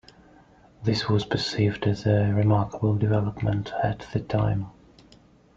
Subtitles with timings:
[0.83, 4.65] This was perceived as a remarkable development at the time.